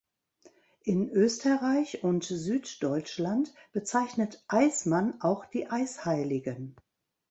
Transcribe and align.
In 0.83 1.11
Österreich 1.11 2.03
und 2.03 2.23
Süddeutschland 2.23 3.53
bezeichnet 3.71 4.43
"Eismann" 4.47 5.21
auch 5.21 5.45
die 5.45 5.67
Eisheiligen. 5.69 6.75